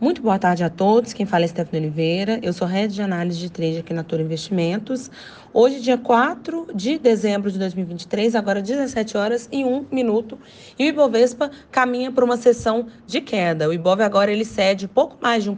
[0.00, 1.12] Muito boa tarde a todos.
[1.12, 2.40] Quem fala é Stephanie Oliveira.
[2.42, 5.08] Eu sou head de análise de trade aqui na Toro Investimentos.
[5.52, 10.36] Hoje, dia 4 de dezembro de 2023, agora 17 horas e 1 minuto,
[10.76, 13.68] e o Ibovespa caminha para uma sessão de queda.
[13.68, 15.56] O Ibov agora ele cede pouco mais de 1%,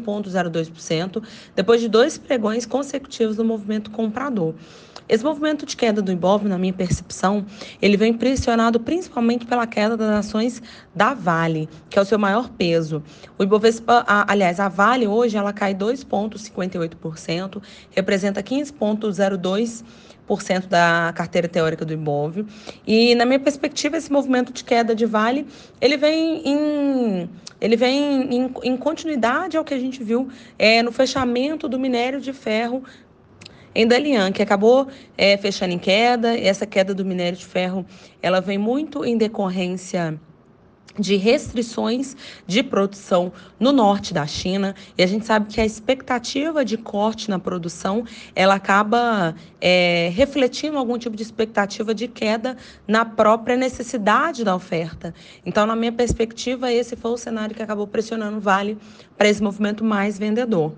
[0.00, 1.22] 1,02%,
[1.56, 4.54] depois de dois pregões consecutivos no movimento comprador.
[5.08, 7.44] Esse movimento de queda do Ibov, na minha percepção,
[7.82, 10.62] ele vem pressionado principalmente pela queda das ações
[10.94, 13.02] da Vale, que é o seu maior peso.
[13.36, 21.84] O Ibovespa, a, aliás, a Vale hoje ela cai 2,58%, representa 15,02% da carteira teórica
[21.84, 22.44] do Ibov.
[22.86, 25.46] E na minha perspectiva, esse movimento de queda de Vale,
[25.80, 30.90] ele vem em ele vem em, em continuidade ao que a gente viu é, no
[30.90, 32.82] fechamento do minério de ferro
[33.74, 36.36] em Dalian, que acabou é, fechando em queda.
[36.36, 37.86] Essa queda do minério de ferro,
[38.20, 40.18] ela vem muito em decorrência
[40.98, 46.64] de restrições de produção no norte da China e a gente sabe que a expectativa
[46.64, 48.04] de corte na produção
[48.34, 55.14] ela acaba é, refletindo algum tipo de expectativa de queda na própria necessidade da oferta.
[55.44, 58.78] Então, na minha perspectiva, esse foi o cenário que acabou pressionando o Vale
[59.16, 60.74] para esse movimento mais vendedor.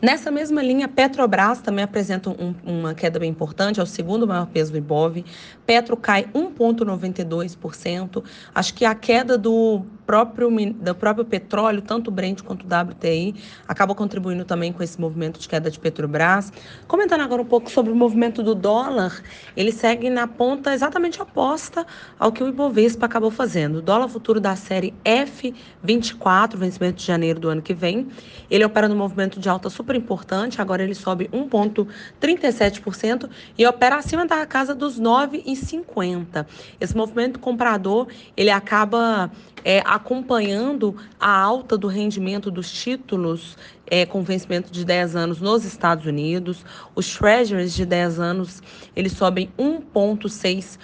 [0.00, 4.46] Nessa mesma linha, Petrobras também apresenta um, uma queda bem importante, é o segundo maior
[4.46, 5.24] peso do Ibov.
[5.66, 8.24] Petro cai 1,92%.
[8.54, 13.34] Acho que a queda do próprio, do próprio petróleo, tanto Brent quanto WTI,
[13.66, 16.52] acaba contribuindo também com esse movimento de queda de Petrobras.
[16.86, 19.22] Comentando agora um pouco sobre o movimento do dólar,
[19.56, 21.86] ele segue na ponta exatamente oposta
[22.18, 23.76] ao que o Ibovespa acabou fazendo.
[23.76, 28.08] O dólar futuro da série F24, vencimento de janeiro do ano que vem,
[28.50, 34.26] ele opera no movimento de alta super importante, agora ele sobe 1,37% e opera acima
[34.26, 36.46] da casa dos 9,50.
[36.80, 39.30] Esse movimento comprador, ele acaba
[39.64, 45.64] é, acompanhando a alta do rendimento dos títulos é, com vencimento de 10 anos nos
[45.64, 46.64] Estados Unidos.
[46.94, 48.62] Os treasuries de 10 anos,
[48.96, 50.78] eles sobem 1,6%.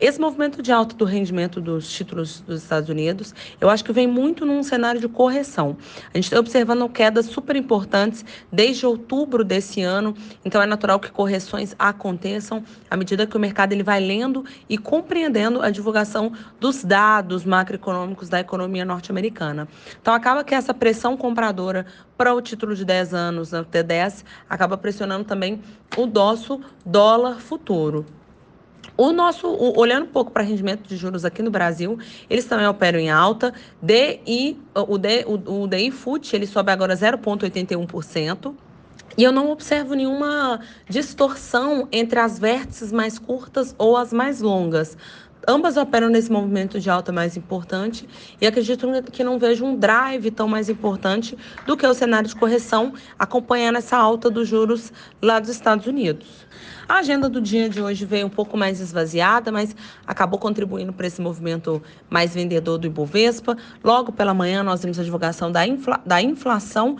[0.00, 4.08] Esse movimento de alta do rendimento dos títulos dos Estados Unidos, eu acho que vem
[4.08, 5.76] muito num cenário de correção.
[6.12, 10.14] A gente está observando quedas super importantes desde outubro desse ano,
[10.44, 14.76] então é natural que correções aconteçam à medida que o mercado ele vai lendo e
[14.76, 19.68] compreendendo a divulgação dos dados macroeconômicos da economia norte-americana.
[20.02, 21.86] Então acaba que essa pressão compradora
[22.16, 25.60] para o título de 10 anos, o T10, acaba pressionando também
[25.96, 28.04] o nosso dólar futuro.
[29.00, 32.66] O nosso, o, olhando um pouco para rendimento de juros aqui no Brasil, eles também
[32.66, 33.50] operam em alta.
[33.80, 38.54] DI, o, D, o, o DI FUT, ele sobe agora 0,81%.
[39.16, 44.98] E eu não observo nenhuma distorção entre as vértices mais curtas ou as mais longas.
[45.48, 48.08] Ambas operam nesse movimento de alta mais importante
[48.40, 51.36] e acredito que não vejo um drive tão mais importante
[51.66, 54.92] do que o cenário de correção acompanhando essa alta dos juros
[55.22, 56.46] lá dos Estados Unidos.
[56.90, 61.06] A agenda do dia de hoje veio um pouco mais esvaziada, mas acabou contribuindo para
[61.06, 61.80] esse movimento
[62.10, 63.56] mais vendedor do Ibovespa.
[63.82, 66.96] Logo pela manhã, nós vimos a divulgação da, infla, da inflação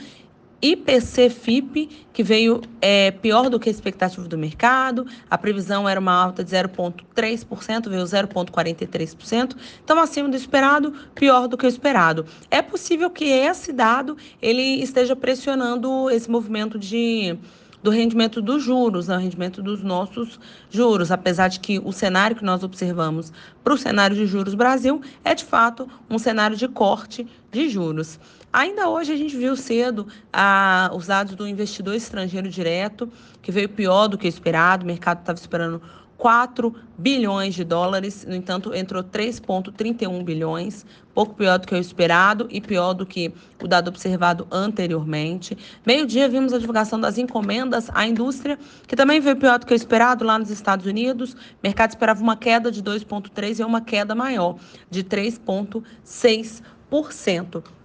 [0.62, 5.06] IPC-FIP, que veio é, pior do que a expectativa do mercado.
[5.28, 9.56] A previsão era uma alta de 0,3%, veio 0,43%.
[9.82, 12.26] Então, acima do esperado, pior do que o esperado.
[12.50, 17.38] É possível que esse dado ele esteja pressionando esse movimento de
[17.82, 20.38] do rendimento dos juros, né, o rendimento dos nossos
[20.70, 23.32] juros, apesar de que o cenário que nós observamos
[23.64, 28.18] para o cenário de juros Brasil é de fato um cenário de corte de juros.
[28.52, 33.08] Ainda hoje a gente viu cedo ah, os dados do investidor estrangeiro direto,
[33.40, 35.80] que veio pior do que esperado, o mercado estava esperando
[36.20, 42.46] 4 bilhões de dólares, no entanto, entrou 3,31 bilhões, pouco pior do que o esperado
[42.50, 43.32] e pior do que
[43.62, 45.56] o dado observado anteriormente.
[45.84, 49.74] Meio-dia, vimos a divulgação das encomendas à indústria, que também veio pior do que o
[49.74, 51.32] esperado lá nos Estados Unidos.
[51.32, 54.56] O mercado esperava uma queda de 2,3% e uma queda maior,
[54.90, 57.79] de 3,6%.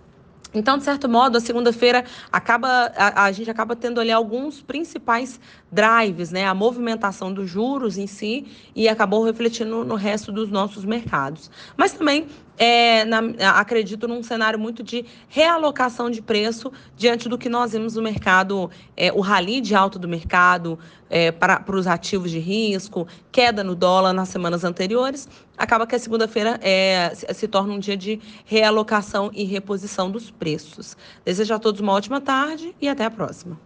[0.56, 5.40] Então, de certo modo, a segunda-feira acaba a, a, gente acaba tendo ali alguns principais
[5.72, 6.46] drives, né?
[6.46, 11.52] A movimentação dos juros em si e acabou refletindo no resto dos nossos mercados.
[11.76, 13.20] Mas também é, na,
[13.60, 18.70] acredito num cenário muito de realocação de preço diante do que nós vimos no mercado,
[18.96, 20.80] é, o rally de alta do mercado
[21.10, 25.28] é, para, os ativos de risco, queda no dólar nas semanas anteriores.
[25.58, 30.32] Acaba que a segunda-feira é, se, se torna um dia de realocação e reposição dos
[30.32, 30.98] preços.
[31.24, 33.60] Desejo a todos uma ótima tarde e até a próxima.